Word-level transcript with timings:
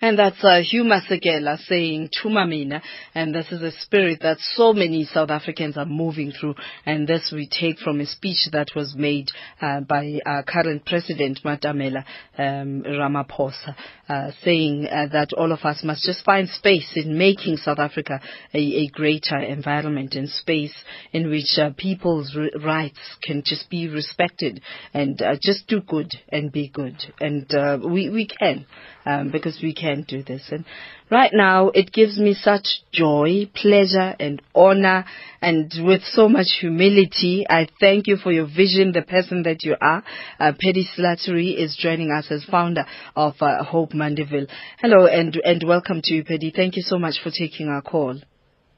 And 0.00 0.16
that's 0.16 0.42
uh, 0.44 0.60
Hugh 0.60 0.84
Masekela 0.84 1.58
saying 1.66 2.10
Thuma 2.10 2.48
Mina, 2.48 2.80
and 3.16 3.34
this 3.34 3.50
is 3.50 3.62
a 3.62 3.72
spirit 3.80 4.20
that 4.22 4.38
so 4.54 4.72
many 4.72 5.04
South 5.04 5.30
Africans 5.30 5.76
are 5.76 5.86
moving 5.86 6.30
through, 6.30 6.54
and 6.86 7.08
this 7.08 7.32
we 7.34 7.48
take 7.48 7.78
from 7.80 8.00
a 8.00 8.06
speech 8.06 8.48
that 8.52 8.68
was 8.76 8.94
made 8.96 9.28
uh, 9.60 9.80
by 9.80 10.20
our 10.24 10.44
current 10.44 10.86
President 10.86 11.40
Matamela 11.44 12.04
um, 12.38 12.84
Ramaphosa, 12.86 13.74
uh, 14.08 14.30
saying 14.44 14.86
uh, 14.86 15.08
that 15.12 15.32
all 15.36 15.50
of 15.50 15.60
us 15.64 15.82
must 15.82 16.04
just 16.04 16.24
find 16.24 16.48
space 16.48 16.92
in 16.94 17.18
making 17.18 17.56
South 17.56 17.80
Africa 17.80 18.20
a, 18.54 18.58
a 18.58 18.86
greater 18.88 19.38
environment 19.38 20.14
and 20.14 20.28
space 20.28 20.74
in 21.12 21.28
which 21.28 21.58
uh, 21.58 21.70
people's 21.76 22.36
rights 22.64 23.00
can 23.24 23.42
just 23.44 23.68
be 23.68 23.88
respected 23.88 24.60
and 24.94 25.20
uh, 25.22 25.34
just 25.42 25.66
do 25.66 25.80
good 25.80 26.12
and 26.28 26.52
be 26.52 26.68
good, 26.68 26.94
and 27.20 27.48
we 27.84 28.08
we 28.10 28.28
can 28.28 28.64
um, 29.08 29.30
because 29.30 29.58
we 29.62 29.72
can 29.72 30.04
do 30.06 30.22
this. 30.22 30.42
And 30.50 30.64
right 31.10 31.30
now, 31.32 31.70
it 31.70 31.92
gives 31.92 32.18
me 32.18 32.34
such 32.34 32.66
joy, 32.92 33.50
pleasure, 33.54 34.14
and 34.20 34.42
honor, 34.54 35.06
and 35.40 35.72
with 35.80 36.02
so 36.04 36.28
much 36.28 36.48
humility, 36.60 37.46
I 37.48 37.68
thank 37.80 38.06
you 38.06 38.16
for 38.16 38.30
your 38.32 38.46
vision, 38.46 38.92
the 38.92 39.02
person 39.02 39.44
that 39.44 39.62
you 39.62 39.76
are. 39.80 40.02
Uh, 40.38 40.52
Paddy 40.60 40.86
Slattery 40.96 41.56
is 41.56 41.76
joining 41.80 42.10
us 42.10 42.26
as 42.30 42.44
founder 42.44 42.84
of 43.16 43.34
uh, 43.40 43.64
Hope 43.64 43.94
Mandeville. 43.94 44.46
Hello, 44.78 45.06
and 45.06 45.40
and 45.42 45.62
welcome 45.66 46.02
to 46.04 46.14
you, 46.14 46.24
Paddy. 46.24 46.52
Thank 46.54 46.76
you 46.76 46.82
so 46.82 46.98
much 46.98 47.20
for 47.22 47.30
taking 47.30 47.68
our 47.68 47.82
call. 47.82 48.18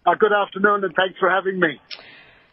Uh, 0.07 0.15
good 0.19 0.33
afternoon, 0.33 0.85
and 0.85 0.95
thanks 0.95 1.19
for 1.19 1.29
having 1.29 1.59
me. 1.59 1.81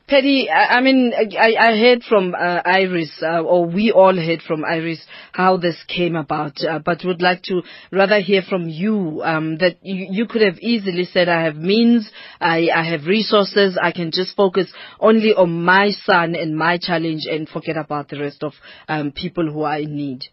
Paddy, 0.07 0.49
I, 0.49 0.77
I 0.77 0.81
mean, 0.81 1.11
I, 1.13 1.55
I 1.59 1.77
heard 1.77 2.01
from 2.03 2.33
uh, 2.33 2.61
Iris, 2.63 3.11
uh, 3.21 3.41
or 3.41 3.65
we 3.65 3.91
all 3.91 4.15
heard 4.15 4.41
from 4.41 4.63
Iris, 4.63 5.05
how 5.33 5.57
this 5.57 5.75
came 5.85 6.15
about, 6.15 6.63
uh, 6.63 6.79
but 6.79 7.03
would 7.03 7.21
like 7.21 7.43
to 7.43 7.61
rather 7.91 8.21
hear 8.21 8.41
from 8.41 8.69
you 8.69 9.21
um, 9.25 9.57
that 9.57 9.79
you, 9.81 10.07
you, 10.09 10.25
could 10.25 10.41
have 10.43 10.59
easily 10.59 11.03
said, 11.03 11.27
I 11.27 11.43
have 11.43 11.57
means, 11.57 12.09
I, 12.39 12.69
I 12.73 12.85
have 12.89 13.05
resources, 13.05 13.77
I 13.81 13.91
can 13.91 14.11
just 14.11 14.33
focus 14.37 14.71
only 15.01 15.33
on 15.33 15.65
my 15.65 15.91
son 15.91 16.35
and 16.35 16.57
my 16.57 16.77
challenge 16.77 17.25
and 17.29 17.49
forget 17.49 17.75
about 17.75 18.07
the 18.07 18.19
rest 18.19 18.43
of 18.43 18.53
um, 18.87 19.11
people 19.11 19.51
who 19.51 19.63
are 19.63 19.79
in 19.79 19.93
need. 19.93 20.23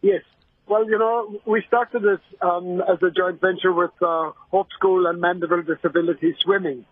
Yes. 0.00 0.22
Well, 0.66 0.88
you 0.88 0.98
know, 0.98 1.38
we 1.46 1.62
started 1.66 2.00
this 2.00 2.20
um, 2.40 2.80
as 2.80 2.96
a 3.02 3.10
joint 3.10 3.42
venture 3.42 3.74
with 3.74 3.90
uh, 4.00 4.30
Hope 4.50 4.68
School 4.78 5.06
and 5.06 5.20
Mandeville 5.20 5.64
Disability 5.64 6.34
Swimming. 6.42 6.86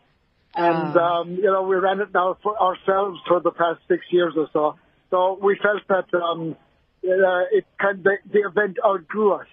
And, 0.57 0.97
ah. 0.97 1.21
um, 1.21 1.35
you 1.35 1.51
know, 1.53 1.63
we 1.63 1.77
ran 1.77 2.01
it 2.01 2.09
now 2.15 2.39
for 2.43 2.61
ourselves 2.61 3.21
for 3.29 3.41
the 3.41 3.51
past 3.51 3.81
six 3.89 4.05
years 4.11 4.35
or 4.37 4.49
so. 4.53 4.77
So 5.11 5.39
we 5.41 5.59
felt 5.63 5.83
that 5.89 6.17
um, 6.19 6.57
uh, 7.05 7.45
it 7.53 7.67
kind 7.79 7.99
of, 7.99 8.07
the 8.33 8.41
event 8.41 8.79
outgrew 8.85 9.35
us. 9.35 9.47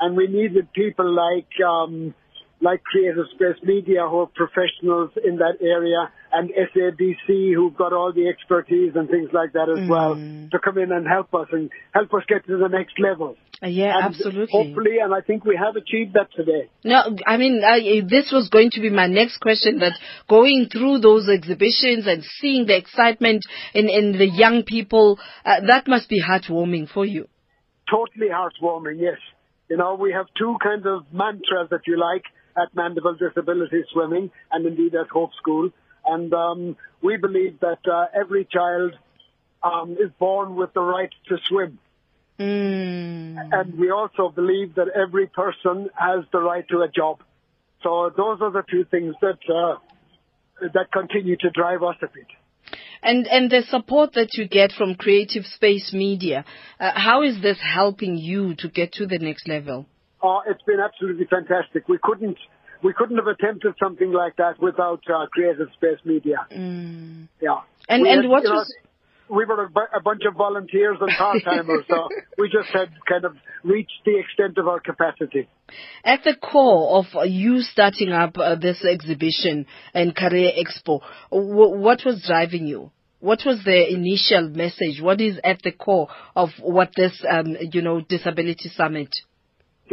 And 0.00 0.16
we 0.16 0.26
needed 0.26 0.72
people 0.72 1.10
like 1.12 1.50
um, 1.64 2.14
like 2.64 2.82
Creative 2.82 3.26
Space 3.34 3.62
Media 3.62 4.08
who 4.08 4.20
are 4.20 4.30
professionals 4.34 5.10
in 5.22 5.36
that 5.36 5.58
area 5.60 6.10
and 6.32 6.50
SABC 6.50 7.54
who've 7.54 7.76
got 7.76 7.92
all 7.92 8.12
the 8.12 8.26
expertise 8.26 8.92
and 8.96 9.08
things 9.08 9.28
like 9.32 9.52
that 9.52 9.68
as 9.68 9.84
mm. 9.84 9.88
well 9.88 10.14
to 10.14 10.58
come 10.58 10.78
in 10.78 10.90
and 10.90 11.06
help 11.06 11.32
us 11.34 11.46
and 11.52 11.70
help 11.92 12.12
us 12.14 12.22
get 12.26 12.46
to 12.46 12.56
the 12.56 12.68
next 12.68 12.98
level. 12.98 13.36
Uh, 13.62 13.68
yeah, 13.68 13.94
and 13.96 14.06
absolutely. 14.06 14.48
Hopefully, 14.50 14.96
and 15.02 15.14
I 15.14 15.20
think 15.20 15.44
we 15.44 15.56
have 15.56 15.76
achieved 15.76 16.14
that 16.14 16.28
today. 16.34 16.70
No, 16.82 17.16
I 17.26 17.36
mean, 17.36 17.62
uh, 17.62 18.08
this 18.08 18.32
was 18.32 18.48
going 18.48 18.70
to 18.72 18.80
be 18.80 18.90
my 18.90 19.06
next 19.06 19.38
question 19.38 19.78
that 19.80 19.92
going 20.28 20.68
through 20.72 21.00
those 21.00 21.28
exhibitions 21.28 22.06
and 22.06 22.24
seeing 22.40 22.66
the 22.66 22.76
excitement 22.76 23.44
in, 23.74 23.88
in 23.90 24.12
the 24.12 24.26
young 24.26 24.64
people, 24.64 25.18
uh, 25.44 25.60
that 25.68 25.86
must 25.86 26.08
be 26.08 26.20
heartwarming 26.22 26.88
for 26.88 27.04
you. 27.04 27.28
Totally 27.90 28.28
heartwarming, 28.32 28.98
yes. 28.98 29.18
You 29.68 29.76
know, 29.76 29.94
we 29.94 30.12
have 30.12 30.26
two 30.38 30.56
kinds 30.62 30.86
of 30.86 31.04
mantras, 31.12 31.68
if 31.70 31.82
you 31.86 31.98
like 31.98 32.24
at 32.56 32.74
Mandeville 32.74 33.16
Disability 33.16 33.84
Swimming 33.92 34.30
and 34.50 34.66
indeed 34.66 34.94
at 34.94 35.08
Hope 35.08 35.30
School. 35.40 35.70
And 36.06 36.32
um, 36.34 36.76
we 37.02 37.16
believe 37.16 37.60
that 37.60 37.78
uh, 37.90 38.06
every 38.18 38.46
child 38.50 38.92
um, 39.62 39.92
is 39.92 40.10
born 40.18 40.56
with 40.56 40.74
the 40.74 40.82
right 40.82 41.10
to 41.28 41.36
swim. 41.48 41.78
Mm. 42.38 43.36
And 43.52 43.78
we 43.78 43.90
also 43.90 44.28
believe 44.28 44.74
that 44.74 44.88
every 44.88 45.26
person 45.26 45.88
has 45.94 46.24
the 46.32 46.40
right 46.40 46.66
to 46.68 46.80
a 46.82 46.88
job. 46.88 47.20
So 47.82 48.10
those 48.16 48.38
are 48.40 48.50
the 48.50 48.64
two 48.68 48.84
things 48.90 49.14
that 49.20 49.38
uh, 49.48 49.76
that 50.72 50.90
continue 50.92 51.36
to 51.36 51.50
drive 51.50 51.82
us 51.82 51.96
a 52.02 52.06
bit. 52.06 52.26
And 53.02 53.26
and 53.28 53.50
the 53.50 53.62
support 53.68 54.14
that 54.14 54.30
you 54.32 54.48
get 54.48 54.72
from 54.72 54.94
Creative 54.94 55.44
Space 55.44 55.92
Media, 55.92 56.44
uh, 56.80 56.92
how 56.94 57.22
is 57.22 57.40
this 57.42 57.58
helping 57.60 58.16
you 58.16 58.54
to 58.56 58.68
get 58.68 58.92
to 58.94 59.06
the 59.06 59.18
next 59.18 59.46
level? 59.46 59.86
Oh, 60.24 60.40
it's 60.46 60.62
been 60.62 60.80
absolutely 60.80 61.26
fantastic. 61.26 61.86
We 61.86 61.98
couldn't 62.02 62.38
we 62.82 62.94
couldn't 62.94 63.18
have 63.18 63.26
attempted 63.26 63.74
something 63.82 64.10
like 64.10 64.36
that 64.36 64.60
without 64.60 65.02
uh, 65.08 65.26
Creative 65.30 65.68
Space 65.74 65.98
Media. 66.04 66.46
Mm. 66.50 67.28
Yeah. 67.40 67.60
And 67.88 68.02
we 68.02 68.10
and 68.10 68.22
had, 68.22 68.30
what 68.30 68.42
was 68.42 68.74
know, 69.28 69.36
we 69.36 69.44
were 69.44 69.64
a, 69.64 69.98
a, 69.98 70.00
bunch 70.02 70.22
of 70.28 70.34
volunteers 70.34 70.96
and 71.00 71.10
part 71.16 71.38
timers, 71.44 71.84
so 71.88 72.08
we 72.38 72.48
just 72.48 72.68
had 72.72 72.88
kind 73.08 73.24
of 73.24 73.36
reached 73.62 74.00
the 74.04 74.18
extent 74.18 74.58
of 74.58 74.66
our 74.66 74.80
capacity. 74.80 75.48
At 76.04 76.24
the 76.24 76.36
core 76.36 76.98
of 76.98 77.06
you 77.26 77.60
starting 77.60 78.12
up 78.12 78.36
uh, 78.36 78.56
this 78.56 78.84
exhibition 78.84 79.66
and 79.92 80.14
Career 80.14 80.52
Expo, 80.52 81.00
w- 81.30 81.78
what 81.78 82.02
was 82.04 82.24
driving 82.26 82.66
you? 82.66 82.90
What 83.20 83.40
was 83.46 83.62
the 83.64 83.90
initial 83.90 84.50
message? 84.50 85.00
What 85.00 85.20
is 85.20 85.38
at 85.42 85.62
the 85.62 85.72
core 85.72 86.08
of 86.36 86.50
what 86.60 86.90
this, 86.94 87.24
um, 87.30 87.56
you 87.72 87.80
know, 87.80 88.02
disability 88.02 88.70
summit? 88.76 89.08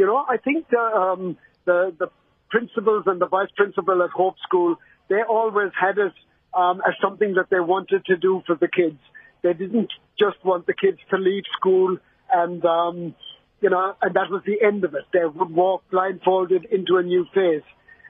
You 0.02 0.08
know, 0.08 0.24
I 0.28 0.36
think 0.36 0.68
the, 0.68 0.80
um, 0.80 1.36
the, 1.64 1.94
the 1.96 2.08
principals 2.50 3.04
and 3.06 3.20
the 3.20 3.28
vice 3.28 3.52
principal 3.56 4.02
at 4.02 4.10
Hope 4.10 4.34
School, 4.42 4.74
they 5.08 5.22
always 5.22 5.70
had 5.80 5.96
it 5.96 6.12
um, 6.52 6.82
as 6.84 6.94
something 7.00 7.34
that 7.34 7.50
they 7.50 7.60
wanted 7.60 8.04
to 8.06 8.16
do 8.16 8.42
for 8.44 8.56
the 8.56 8.66
kids. 8.66 8.98
They 9.44 9.52
didn't 9.52 9.92
just 10.18 10.44
want 10.44 10.66
the 10.66 10.74
kids 10.74 10.98
to 11.10 11.18
leave 11.18 11.44
school 11.56 11.98
and, 12.34 12.64
um, 12.64 13.14
you 13.60 13.70
know, 13.70 13.94
and 14.02 14.12
that 14.16 14.28
was 14.28 14.42
the 14.44 14.66
end 14.66 14.82
of 14.82 14.92
it. 14.94 15.04
They 15.12 15.24
would 15.24 15.50
walk 15.50 15.84
blindfolded 15.92 16.64
into 16.64 16.96
a 16.96 17.04
new 17.04 17.24
phase. 17.32 17.62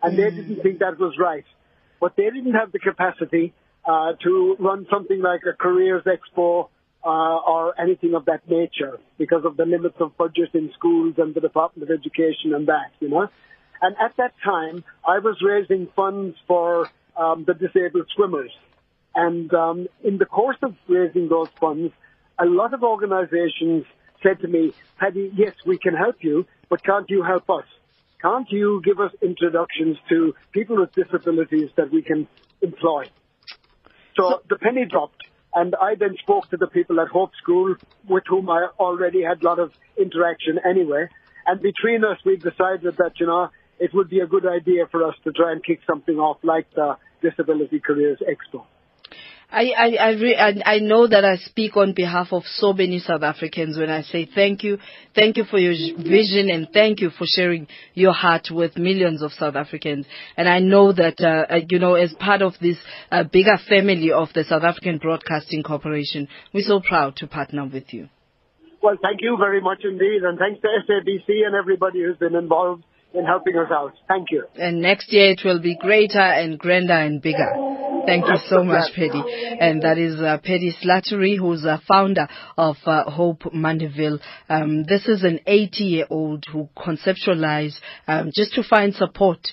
And 0.02 0.14
mm. 0.14 0.16
they 0.16 0.34
didn't 0.34 0.62
think 0.62 0.78
that 0.78 0.98
was 0.98 1.18
right. 1.20 1.44
But 2.00 2.16
they 2.16 2.30
didn't 2.30 2.54
have 2.54 2.72
the 2.72 2.78
capacity 2.78 3.52
uh, 3.84 4.14
to 4.24 4.56
run 4.58 4.86
something 4.90 5.20
like 5.20 5.42
a 5.46 5.52
careers 5.52 6.04
expo 6.04 6.70
uh, 7.04 7.08
or 7.08 7.80
anything 7.80 8.14
of 8.14 8.24
that 8.26 8.48
nature 8.48 8.98
because 9.18 9.44
of 9.44 9.56
the 9.56 9.64
limits 9.64 9.96
of 10.00 10.16
budget 10.16 10.50
in 10.54 10.70
schools 10.76 11.14
and 11.18 11.34
the 11.34 11.40
Department 11.40 11.90
of 11.90 11.98
Education 11.98 12.54
and 12.54 12.68
that, 12.68 12.90
you 13.00 13.08
know. 13.08 13.28
And 13.80 13.96
at 14.00 14.16
that 14.16 14.34
time, 14.44 14.84
I 15.06 15.18
was 15.18 15.42
raising 15.42 15.88
funds 15.96 16.36
for 16.46 16.88
um, 17.16 17.44
the 17.46 17.54
disabled 17.54 18.06
swimmers. 18.14 18.52
And 19.14 19.52
um, 19.52 19.88
in 20.04 20.18
the 20.18 20.26
course 20.26 20.56
of 20.62 20.74
raising 20.88 21.28
those 21.28 21.48
funds, 21.60 21.92
a 22.38 22.46
lot 22.46 22.72
of 22.72 22.82
organizations 22.82 23.84
said 24.22 24.40
to 24.40 24.48
me, 24.48 24.72
Paddy, 24.98 25.32
yes, 25.34 25.54
we 25.66 25.78
can 25.78 25.94
help 25.94 26.16
you, 26.20 26.46
but 26.70 26.82
can't 26.84 27.10
you 27.10 27.22
help 27.22 27.50
us? 27.50 27.64
Can't 28.22 28.50
you 28.50 28.80
give 28.84 29.00
us 29.00 29.10
introductions 29.20 29.96
to 30.08 30.34
people 30.52 30.76
with 30.76 30.92
disabilities 30.92 31.70
that 31.76 31.90
we 31.90 32.02
can 32.02 32.28
employ? 32.62 33.06
So 34.16 34.42
the 34.48 34.56
penny 34.56 34.84
dropped 34.84 35.24
and 35.54 35.74
I 35.74 35.94
then 35.94 36.16
spoke 36.22 36.48
to 36.50 36.56
the 36.56 36.66
people 36.66 37.00
at 37.00 37.08
Hope 37.08 37.32
School, 37.42 37.74
with 38.08 38.24
whom 38.26 38.48
I 38.48 38.68
already 38.78 39.22
had 39.22 39.42
a 39.42 39.44
lot 39.44 39.58
of 39.58 39.72
interaction 39.98 40.58
anyway. 40.64 41.08
And 41.46 41.60
between 41.60 42.04
us, 42.04 42.18
we 42.24 42.36
decided 42.36 42.96
that, 42.96 43.12
you 43.20 43.26
know, 43.26 43.50
it 43.78 43.92
would 43.92 44.08
be 44.08 44.20
a 44.20 44.26
good 44.26 44.46
idea 44.46 44.86
for 44.90 45.06
us 45.06 45.14
to 45.24 45.32
try 45.32 45.52
and 45.52 45.62
kick 45.62 45.80
something 45.86 46.16
off 46.16 46.38
like 46.42 46.72
the 46.74 46.96
Disability 47.20 47.80
Careers 47.80 48.20
Expo. 48.20 48.64
I 49.52 49.72
I 49.76 49.96
I, 50.00 50.10
re- 50.12 50.36
I, 50.36 50.76
I 50.76 50.78
know 50.78 51.06
that 51.06 51.24
I 51.24 51.36
speak 51.36 51.76
on 51.76 51.92
behalf 51.92 52.28
of 52.32 52.44
so 52.46 52.72
many 52.72 52.98
South 52.98 53.22
Africans 53.22 53.76
when 53.76 53.90
I 53.90 54.02
say 54.02 54.26
thank 54.34 54.64
you, 54.64 54.78
thank 55.14 55.36
you 55.36 55.44
for 55.44 55.58
your 55.58 55.74
vision, 55.96 56.50
and 56.50 56.68
thank 56.72 57.00
you 57.00 57.10
for 57.10 57.26
sharing 57.26 57.66
your 57.92 58.14
heart 58.14 58.48
with 58.50 58.78
millions 58.78 59.22
of 59.22 59.32
South 59.32 59.54
Africans. 59.54 60.06
And 60.38 60.48
I 60.48 60.58
know 60.60 60.92
that 60.92 61.20
uh, 61.20 61.52
uh, 61.52 61.60
you 61.68 61.78
know, 61.78 61.94
as 61.94 62.14
part 62.14 62.40
of 62.40 62.54
this 62.62 62.78
uh, 63.10 63.24
bigger 63.24 63.58
family 63.68 64.10
of 64.10 64.28
the 64.34 64.44
South 64.44 64.62
African 64.62 64.96
Broadcasting 64.98 65.62
Corporation, 65.62 66.28
we're 66.54 66.64
so 66.64 66.80
proud 66.80 67.16
to 67.16 67.26
partner 67.26 67.66
with 67.66 67.92
you. 67.92 68.08
Well, 68.82 68.96
thank 69.02 69.20
you 69.20 69.36
very 69.38 69.60
much 69.60 69.82
indeed, 69.84 70.22
and 70.22 70.38
thanks 70.38 70.60
to 70.62 70.68
SABC 70.68 71.46
and 71.46 71.54
everybody 71.54 72.02
who's 72.02 72.16
been 72.16 72.34
involved 72.34 72.84
in 73.14 73.26
helping 73.26 73.56
us 73.56 73.70
out. 73.70 73.92
Thank 74.08 74.28
you. 74.30 74.44
And 74.56 74.80
next 74.80 75.12
year 75.12 75.32
it 75.32 75.42
will 75.44 75.60
be 75.60 75.76
greater 75.76 76.18
and 76.18 76.58
grander 76.58 76.94
and 76.94 77.20
bigger. 77.20 77.81
Thank 78.06 78.26
you 78.26 78.36
so 78.48 78.64
much, 78.64 78.92
Paddy. 78.94 79.22
And 79.60 79.82
that 79.82 79.98
is 79.98 80.20
uh, 80.20 80.38
Paddy 80.38 80.74
Slattery, 80.82 81.38
who's 81.38 81.64
a 81.64 81.80
founder 81.86 82.28
of 82.56 82.76
uh, 82.84 83.10
Hope 83.10 83.52
Mandeville. 83.52 84.18
Um, 84.48 84.84
this 84.84 85.08
is 85.08 85.22
an 85.22 85.40
80-year-old 85.46 86.44
who 86.50 86.68
conceptualized 86.76 87.76
um, 88.08 88.30
just 88.34 88.54
to 88.54 88.62
find 88.62 88.94
support 88.94 89.48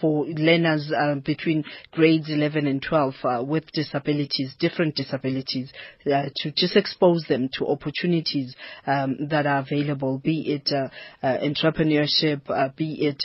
for 0.00 0.26
learners 0.26 0.92
uh, 0.96 1.16
between 1.16 1.64
grades 1.92 2.28
11 2.30 2.66
and 2.66 2.82
12 2.82 3.14
uh, 3.24 3.44
with 3.44 3.64
disabilities, 3.72 4.54
different 4.58 4.94
disabilities, 4.94 5.72
uh, 6.06 6.24
to 6.36 6.52
just 6.52 6.76
expose 6.76 7.24
them 7.28 7.48
to 7.52 7.66
opportunities 7.66 8.54
um, 8.86 9.16
that 9.28 9.46
are 9.46 9.60
available, 9.60 10.18
be 10.18 10.52
it 10.52 10.70
uh, 10.72 10.88
uh, 11.26 11.38
entrepreneurship, 11.38 12.76
be 12.76 13.06
it 13.06 13.22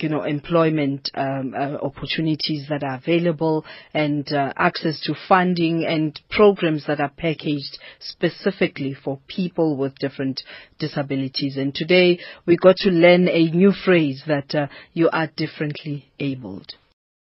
you 0.00 0.08
know 0.08 0.22
employment 0.22 1.10
um, 1.14 1.54
opportunities 1.82 2.66
that 2.68 2.82
are 2.82 2.96
available, 2.96 3.64
and 3.94 4.28
access 4.56 5.00
to 5.00 5.14
funding 5.28 5.84
and 5.86 6.20
programs 6.30 6.86
that 6.86 7.00
are 7.00 7.12
packaged 7.16 7.78
specifically 8.00 8.96
for 9.04 9.18
people 9.26 9.76
with 9.76 9.94
different 9.96 10.42
disabilities. 10.78 11.56
And 11.56 11.74
today 11.74 12.18
we 12.46 12.56
got 12.56 12.76
to 12.78 12.90
learn 12.90 13.28
a 13.28 13.50
new 13.50 13.72
phrase 13.72 14.22
that 14.26 14.54
uh, 14.54 14.66
you 14.92 15.08
are 15.12 15.28
differently 15.60 16.06
abled. 16.18 16.74